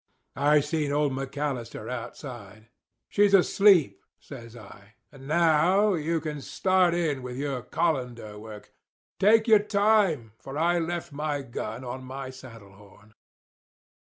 [0.35, 2.69] "I seen old McAllister outside.
[3.07, 4.95] 'She's asleep,' says I.
[5.11, 8.73] 'And now you can start in with your colander work.
[9.19, 13.13] Take your time; for I left my gun on my saddle horn.